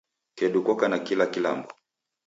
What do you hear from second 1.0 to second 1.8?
kila kilambo